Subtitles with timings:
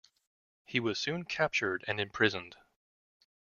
[0.65, 2.55] He was soon captured and imprisoned.